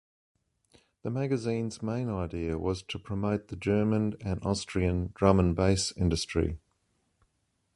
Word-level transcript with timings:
The 1.03 1.11
magazine's 1.11 1.83
main 1.83 2.09
idea 2.09 2.57
was 2.57 2.81
to 2.81 2.97
promote 2.97 3.49
the 3.49 3.55
German 3.55 4.15
and 4.21 4.43
Austrian 4.43 5.11
drum-and-bass 5.13 5.91
industry. 5.95 6.57